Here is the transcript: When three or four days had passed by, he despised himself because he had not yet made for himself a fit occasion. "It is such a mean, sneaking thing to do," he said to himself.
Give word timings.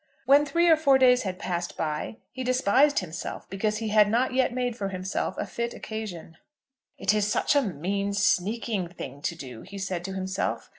When 0.25 0.47
three 0.47 0.67
or 0.67 0.75
four 0.77 0.97
days 0.97 1.21
had 1.21 1.37
passed 1.37 1.77
by, 1.77 2.17
he 2.31 2.43
despised 2.43 2.97
himself 3.01 3.47
because 3.51 3.77
he 3.77 3.89
had 3.89 4.09
not 4.09 4.33
yet 4.33 4.51
made 4.51 4.75
for 4.75 4.89
himself 4.89 5.35
a 5.37 5.45
fit 5.45 5.75
occasion. 5.75 6.37
"It 6.97 7.13
is 7.13 7.31
such 7.31 7.55
a 7.55 7.61
mean, 7.61 8.13
sneaking 8.13 8.87
thing 8.87 9.21
to 9.21 9.35
do," 9.35 9.61
he 9.61 9.77
said 9.77 10.03
to 10.05 10.13
himself. 10.13 10.69